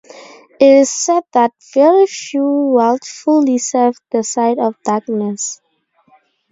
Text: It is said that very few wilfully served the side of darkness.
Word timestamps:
It 0.59 0.65
is 0.77 0.91
said 0.91 1.25
that 1.33 1.51
very 1.75 2.07
few 2.07 2.71
wilfully 2.73 3.59
served 3.59 4.01
the 4.09 4.23
side 4.23 4.57
of 4.57 4.81
darkness. 4.83 5.61